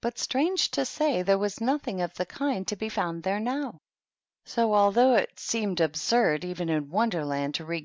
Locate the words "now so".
3.40-4.72